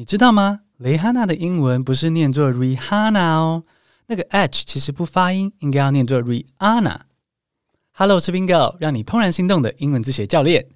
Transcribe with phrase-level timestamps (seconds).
[0.00, 0.60] 你知道吗？
[0.78, 3.64] 蕾哈娜的英文不是念作 Rihanna 哦，
[4.06, 7.00] 那个 H 其实不发音，应该要念作 Rihanna。
[7.92, 10.68] Hello，我是 Bingo，让你怦然心动的英文字学教练。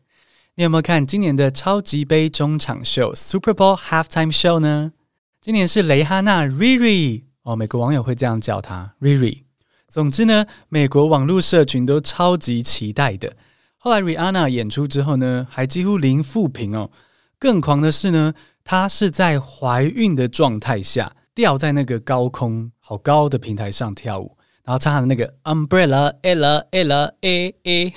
[0.57, 4.93] 你有没有看今年的超级杯中场秀 Super Bowl Halftime Show 呢？
[5.41, 9.45] 今年是蕾哈娜 Riri 哦，美国网友会这样叫她 Riri。
[9.89, 13.35] 总之呢，美国网络社群都超级期待的。
[13.79, 16.91] 后来 Rihanna 演出之后呢，还几乎零负评哦。
[17.39, 18.33] 更狂的是呢，
[18.65, 27.93] 她是在怀孕的状态下吊在那个高空好高的平台上跳舞，然后唱的那个 Umbrella Ella Ella。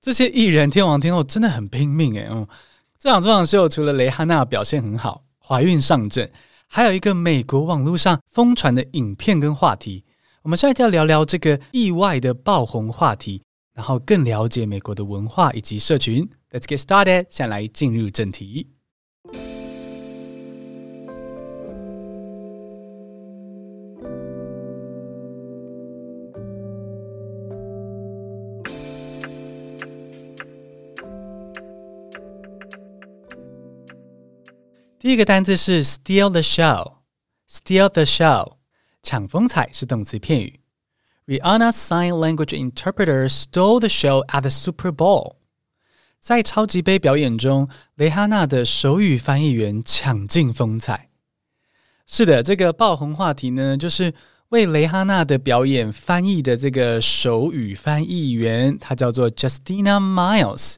[0.00, 2.26] 这些艺人天王天后真的很拼命诶。
[2.26, 2.48] 哦，
[2.98, 6.30] 这场这场秀除了蕾哈娜表现很好，怀孕上阵，
[6.66, 10.04] 还有一个美国网络上疯传的影片跟话题。
[10.42, 13.42] 我们现在就要聊聊这个意外的爆红话题，
[13.74, 16.30] 然后更了解美国的文化以及社群。
[16.52, 18.75] Let's get started，先来进入正题。
[35.06, 38.56] 第一个单字是 steal the show，steal the show。
[39.04, 40.58] 抢风采是动词片语。
[41.28, 45.36] Rihanna's sign language interpreter stole the show at the Super Bowl。
[46.18, 51.10] 在超级杯表演中，蕾哈娜的手语翻译员抢尽风采。
[52.04, 54.12] 是的，这个爆红话题呢，就是
[54.48, 60.74] 为蕾哈娜的表演翻译的这个手语翻译员，他叫做 Justina Miles。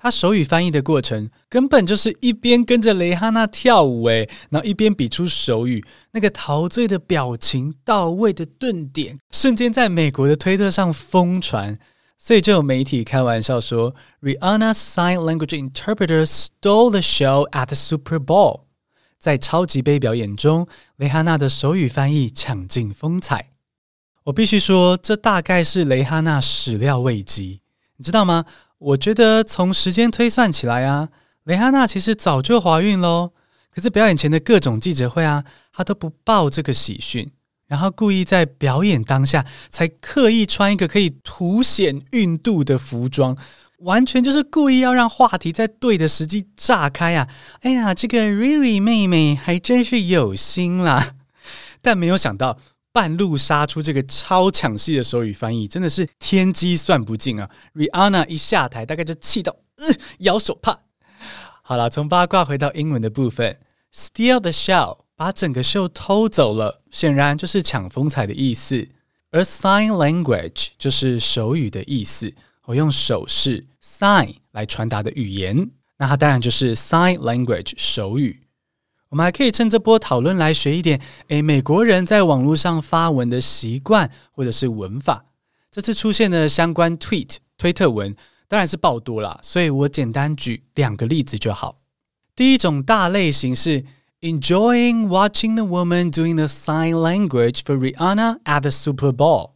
[0.00, 11.76] 他手语翻译的过程根本就是一边跟着蕾哈娜跳舞，诶，然后一边比出手语，那个陶醉的表情、到位的顿点，瞬间在美国的推特上疯传。
[12.16, 18.62] 所以就有媒体开玩笑说，Rihanna's sign language interpreter stole the show at the Super Bowl。
[19.18, 23.50] 在超级杯表演中，蕾哈娜的手语翻译抢尽风采。
[24.24, 27.62] 我必须说，这大概是蕾哈娜始料未及，
[27.96, 28.44] 你知道吗？
[28.78, 31.08] 我觉得从时间推算起来啊，
[31.44, 33.32] 蕾哈娜其实早就怀孕喽。
[33.70, 37.30] 可是表演前的各种记者会啊，她都不报这个喜讯，
[37.66, 43.36] 然后故意在表演当下才刻意穿一个可以凸显孕肚的服装，
[43.80, 47.28] 完全就是故意要让话题在对的时机炸开啊！
[47.62, 51.14] 哎呀，这个 Riri 妹妹还真是有心啦，
[51.82, 52.58] 但没有想到。
[52.98, 59.86] 半路杀出这个超抢戏的手语翻译，真的是天机算不尽啊！Rihanna 一下台，大概就气到呃
[60.18, 60.80] 摇手帕。
[61.62, 63.60] 好了，从八卦回到英文的部分
[63.94, 68.88] ，steal the show，把整个秀偷走了，显然就是抢风采的意思。
[69.30, 72.34] 而 sign language 就是手语的意思，
[72.64, 78.42] 我用手势 sign 来传达的语言，那它当然就是 sign language 手语。
[79.10, 85.24] 我们还可以趁这波讨论来学一点，诶，美国人在网络上发文的习惯或者是文法。
[85.70, 88.14] 这次出现的相关 tweet 推特文
[88.48, 91.80] 当然是爆多啦，所以我简单举两个例子就好。
[92.34, 93.84] 第一种大类型是
[94.20, 99.52] enjoying watching the woman doing the sign language for Rihanna at the Super Bowl，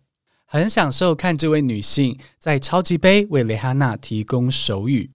[0.47, 5.11] 很享受看这位女性在超级杯为蕾哈娜提供手语。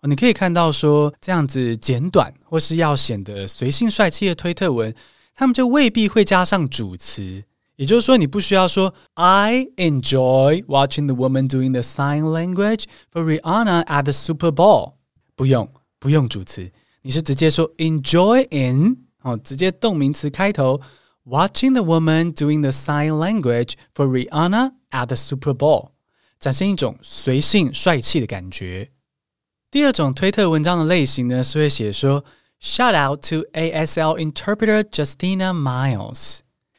[0.00, 4.94] 哦你可以看到说，这样子简短或是要显得随性帅气的推特文，
[5.34, 7.42] 他们就未必会加上主词。
[7.74, 14.94] 也就是说，你不需要说 I enjoy watching the woman doing the sign language for Rihanna at the Super Bowl。
[15.36, 16.70] 不用，不用主词，
[17.02, 20.80] 你是直接说 enjoy in 哦，直接动名词开头
[21.24, 25.90] ，watching the woman doing the sign language for Rihanna at the Super Bowl，
[26.40, 28.90] 展现一种随性帅气的感觉。
[29.70, 32.24] 第二种推特文章的类型呢，是会写说
[32.58, 36.38] “Shout out to ASL interpreter Justina Miles”。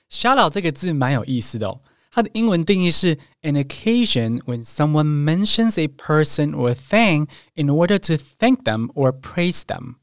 [0.09, 8.23] “Shout out” 这个字蛮有意思的哦，它的英文定义是 “an occasion when someone mentions a person or thing in order to
[8.39, 9.97] thank them or praise them”。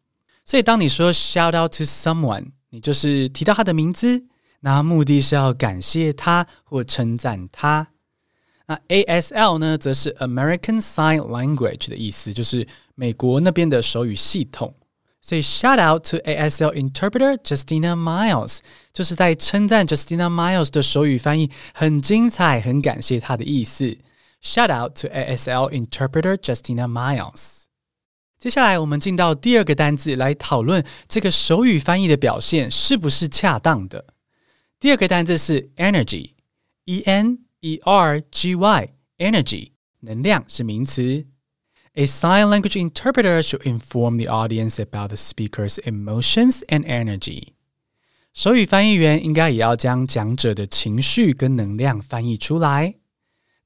[0.45, 4.27] 所以当你说 “shout out to someone”，你就是提到他的名字，
[4.61, 7.89] 那目的是要感谢他或称赞他。
[8.67, 14.75] 那 ASL 呢，则是 American Sign Language 的意思，就是美国那边的手语系统。
[15.21, 18.59] 所以 Shout out to ASL interpreter Justina Miles，
[18.93, 23.97] 就是在称赞 Justina Miles 的手语翻译很精彩，很感谢他的意思。
[24.43, 27.65] Shout out to ASL interpreter Justina Miles。
[28.39, 34.05] 接下来我们进到第二个单字来讨论这个手语翻译的表现是不是恰当的。
[34.79, 37.46] 第二个单字是 Energy，E N。
[37.66, 41.26] E R G Y energy 能量是名词
[41.94, 47.50] A sign language interpreter should inform the audience about the speaker's emotions and energy.
[48.34, 52.94] 手语翻译员应该也要将讲者的情绪跟能量翻译出来。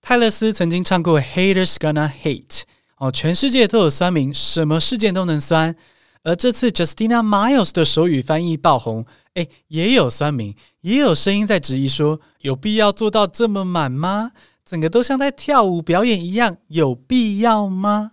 [0.02, 2.62] 泰勒丝曾经唱过《Haters Gonna Hate》，
[2.98, 5.76] 哦，全世界都有酸民，什么事件都能酸。
[6.23, 14.33] 而这次 Justina Miles 的手语翻译爆红，诶，也有酸民，也有声音在质疑说，有必要做到这么满吗？
[14.63, 18.13] 整个都像在跳舞表演一样，有必要吗？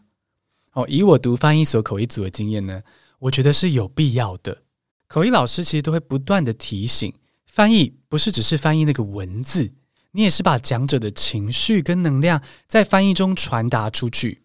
[0.72, 2.82] 哦，以我读翻译所口译组的经验呢，
[3.20, 4.64] 我觉得是有必要的。
[5.08, 7.14] 口译老师其实都会不断的提醒，
[7.46, 9.74] 翻译不是只是翻译那个文字，
[10.12, 14.44] 你也是把讲者的情绪跟能量在翻译中传达出去。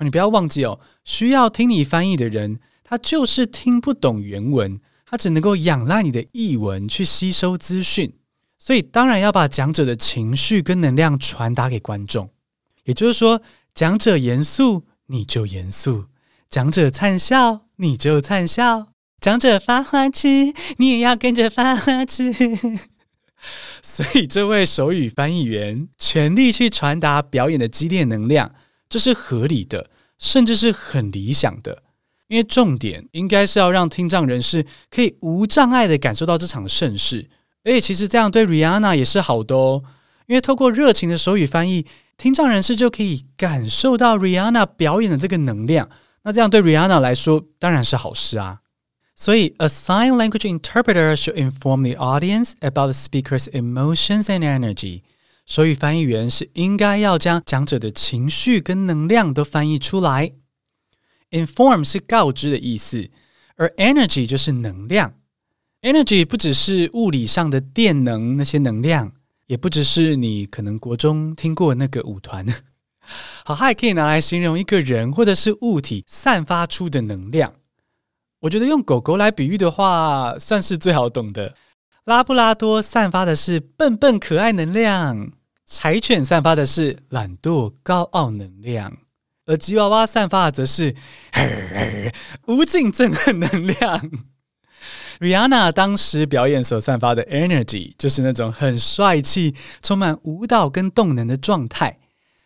[0.00, 2.58] 你不要忘记哦，需要听你翻译的人。
[2.88, 8.14] 他就是听不懂原文，他只能够仰赖你的译文去吸收资讯，
[8.58, 12.30] 所以当然要把讲者的情绪跟能量传达给观众。
[12.84, 13.42] 也就是说，
[13.74, 16.04] 讲者严肃，你就严肃；
[16.48, 18.86] 讲者灿笑，你就灿笑；
[19.20, 22.32] 讲者发花痴，你也要跟着发花痴。
[23.82, 28.54] 所以，这位手语翻译员全力去传达表演的激烈能量，
[28.88, 31.82] 这是合理的，甚至是很理想的。
[32.28, 37.28] 因为重点应该是要让听障人士可以无障碍的感受到这场盛事，
[37.64, 39.82] 而且其实这样对 Rihanna 也是好的哦。
[40.26, 41.86] 因为透过热情的手语翻译，
[42.16, 45.88] 听障人士就可以感受到 Rihanna 表演的这个能量。
[46.22, 48.60] 那这样对 Rihanna 来说当然是好事啊。
[49.16, 55.02] 所以，a sign language interpreter should inform the audience about the speaker's emotions and energy。
[55.46, 60.32] 手语翻译员是应该要将讲者的情绪跟能量都翻译出来。
[61.30, 63.10] Inform 是告知的意思，
[63.56, 65.14] 而 energy 就是能量。
[65.82, 69.12] Energy 不只是物理上的电能，那些能量，
[69.46, 72.46] 也不只是你可能国中听过那个舞团。
[73.44, 77.54] 好，它也可以拿来形容一个人或者是物体散发出的能量。
[78.40, 81.54] 我觉得用狗狗来比喻的话，算是最好懂的。
[82.04, 85.32] 拉布拉多散发的是笨笨可爱能量，
[85.66, 88.96] 柴犬散发的是懒惰高傲能量。
[89.48, 90.94] 而吉娃娃散发的则是
[92.46, 94.10] 无尽憎恨能量。
[95.18, 101.98] Rihanna 当时表演所散发的 energy 就是那种很帅气、充满舞蹈跟动能的状态。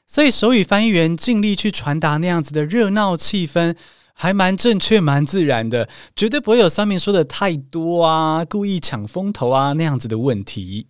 [0.06, 3.76] 所以手语翻译员尽力去传达那样子的热闹气氛，
[4.14, 10.86] 还蛮正确、蛮自然的，绝对不会有酸民说的太多啊、故意抢风头啊那样子的问题。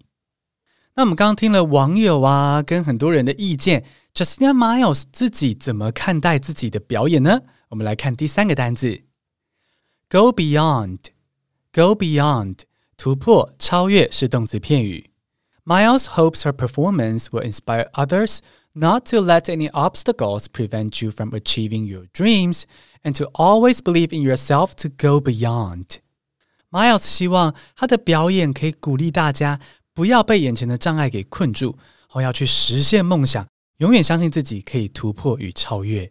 [0.96, 3.86] 那我们刚刚听了网友啊跟很多人的意见。
[4.14, 7.42] Justina Miles 自己怎么看待自己的表演呢？
[7.70, 9.04] 我们来看第三个单字，
[10.10, 12.62] go beyond，go beyond，
[12.98, 15.12] 突破、超越是动词片语。
[15.64, 18.40] Miles hopes her performance will inspire others
[18.74, 22.64] not to let any obstacles prevent you from achieving your dreams
[23.04, 25.98] and to always believe in yourself to go beyond.
[26.72, 29.60] Miles 希望他的表演可以鼓励大家
[29.95, 33.47] 不要被眼前的障碍给困住，后要去实现梦想。
[33.79, 36.11] 永远相信自己可以突破与超越。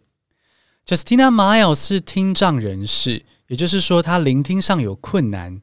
[0.86, 5.62] Justina Miles 是听障人士，也就是说，他聆听上有困难。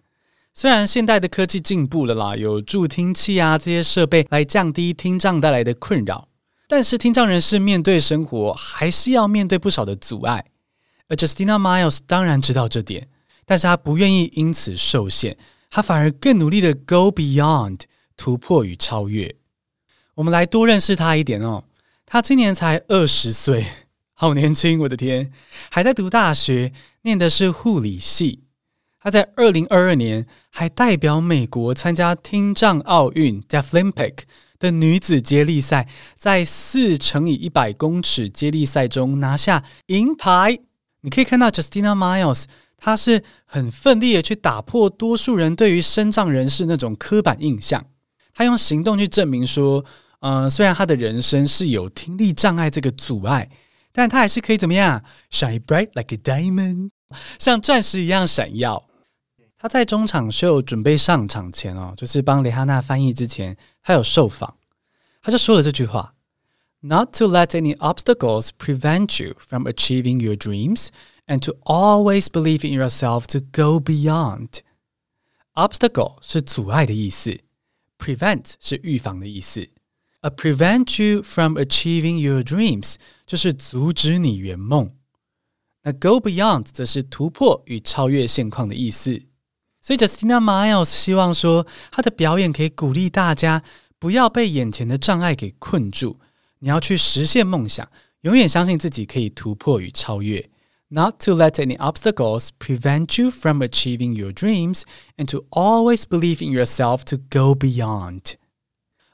[0.54, 6.28] 虽然现代的科技进步了啦，有助听器啊这些设备来降低听障带来的困扰，
[6.68, 10.46] 但是听障人士面对生活还是要面对不少的阻碍。
[11.08, 13.08] 而 Justina Miles 当然知道这点，
[13.46, 15.38] 但是他不愿意因此受限，
[15.70, 17.82] 他反而更努力的 Go Beyond
[18.20, 19.34] 突破与超越。
[20.16, 21.64] 我们来多认识她一点哦。
[22.06, 23.66] 他今年才二十岁，
[24.14, 24.80] 好年轻！
[24.82, 25.32] 我的天，
[25.72, 26.74] 还在读大学，
[27.04, 28.44] 念的是护理系。
[29.00, 34.24] 他在二零二二年还代表美国参加听障奥运 （Deaflympic）
[34.58, 40.58] 的女子接力赛，在四乘以一百公尺接力赛中拿下银牌。
[41.02, 42.46] 你可以看到 Justina Miles，
[42.76, 47.86] 她是很奋力的去打破多数人对于身障人士那种刻板印象，
[48.40, 49.84] 他用行动去证明说。
[50.22, 53.50] 嗯、虽然他的人生是有听力障碍这个阻碍，
[53.94, 56.90] 但他还是可以怎么样？Shine bright like a diamond，
[57.38, 58.86] 像钻石一样闪耀。
[59.58, 64.58] 他在中场秀准备上场前哦，就是帮蕾哈娜翻译之前，他有受访，
[65.22, 66.16] 他就说了这句话
[66.82, 70.88] ：Not to let any obstacles prevent you from achieving your dreams,
[71.28, 74.60] and to always believe in yourself to go beyond.
[75.54, 77.40] Obstacle 是阻碍的意思
[78.00, 79.68] ，prevent 是预防的意思。
[80.22, 82.96] A prevent you from achieving your dreams，
[83.28, 84.96] 就是阻止你圆梦。
[85.84, 89.22] 那 go beyond 则是突破与超越现况的意思。
[89.82, 93.64] 所以 Justina Miles 希望说，他的表演可以鼓励大家
[93.98, 96.20] 不要被眼前的障碍给困住，
[96.60, 97.90] 你要去实现梦想，
[98.22, 100.50] 永远相信自己可以突破与超越。
[100.91, 104.83] Not to let any obstacles prevent you from achieving your dreams,
[105.17, 108.35] and to always believe in yourself to go beyond.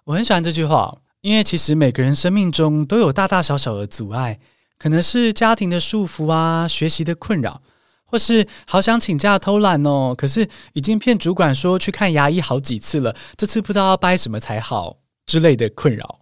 [0.04, 4.40] 我很喜欢这句话，因为其实每个人生命中都有大大小小的阻碍，
[4.78, 7.62] 可能是家庭的束缚啊，学习的困扰，
[8.04, 16.20] 或是好想请假偷懒哦，可是已经骗主管说去看牙医好几次了，这次不知道要掰什么才好之类的困扰。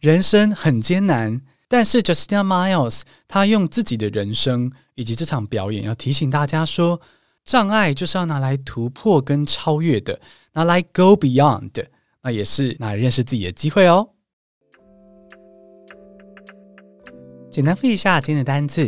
[0.00, 1.40] 人生很艰难。
[1.69, 7.01] 但是 Justina Miles，他用自己的人生以及这场表演，要提醒大家说，
[7.43, 10.19] 障碍就是要拿来突破跟超越的，
[10.53, 11.71] 拿来 go beyond，
[12.21, 14.09] 那也是拿来认识自己的机会哦。
[17.51, 18.83] 简单复习一下今天的单词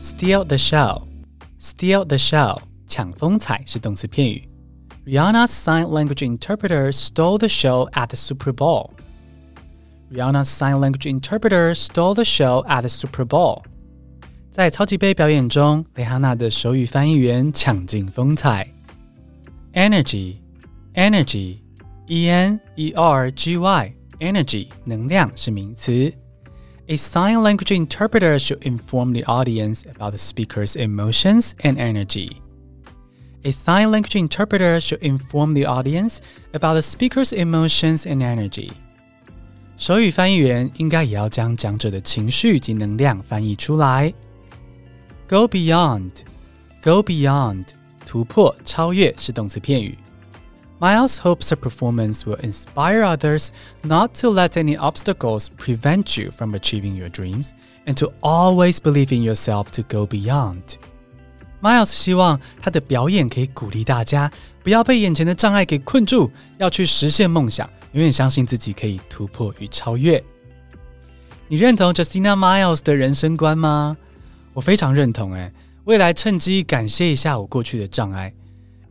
[0.00, 4.48] ：steal the show，steal the show，抢风采是动词片语。
[5.04, 8.90] Rihanna's sign language interpreter stole the show at the Super Bowl。
[10.11, 13.63] Rihanna's sign language interpreter stole the show at the Super Bowl。
[14.51, 18.67] 在超级杯表演中，蕾哈娜的手语翻译员抢尽风采。
[19.73, 26.13] Energy，energy，e n e r g y，energy 能量是名词。
[26.87, 32.37] A sign language interpreter should inform the audience about the speaker's emotions and energy.
[33.43, 36.19] A sign language interpreter should inform the audience
[36.53, 38.71] about the speaker's emotions and energy.
[39.79, 44.13] 手语翻译员应该也要将讲者的情绪及能量翻译出来。
[45.27, 46.11] Go beyond,
[46.81, 47.65] go beyond，
[48.05, 49.97] 突破、超越是动词片语。
[50.79, 53.49] Miles hopes her performance will inspire others
[53.81, 57.51] not to let any obstacles prevent you from achieving your dreams,
[57.85, 60.61] and to always believe in yourself to go beyond.
[61.61, 64.31] Miles 希望他的表演可以鼓励大家，
[64.63, 67.67] 不要被眼前的障碍给困住，要去实现梦想。
[67.92, 70.22] 永远相信自己可以突破与超越。
[71.48, 73.96] 你认同 Justina Miles 的人生观吗？
[74.52, 75.32] 我非常认同。
[75.32, 75.52] 诶，
[75.84, 78.32] 未来趁机感谢一下我过去的障碍，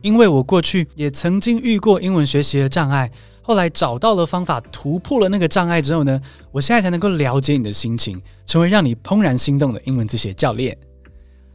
[0.02, 6.20] 因为我过去也曾经遇过英文学习的障碍，后来找到了方法突破了那个障碍之后呢，
[6.52, 10.76] 我现在才能够了解你的心情，成为让你怦然心动的英文字写教练。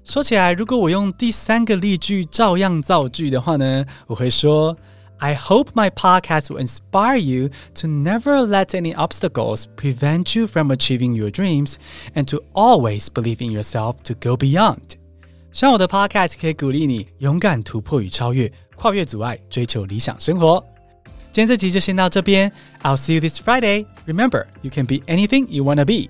[0.04, 4.75] 说起来，如果我用第三个例句照样造句的话呢，我会说。
[5.19, 11.14] I hope my podcast will inspire you to never let any obstacles prevent you from achieving
[11.14, 11.75] your dreams
[12.14, 14.97] and to always believe in yourself to go beyond.
[15.52, 20.64] 希望我的 podcast 可以鼓励你勇敢突破与超越，跨越阻碍，追求理想生活。
[21.33, 22.50] 今天这集就先到这边。
[22.83, 23.87] I'll see you this Friday.
[24.07, 26.09] Remember, you can be anything you wanna be.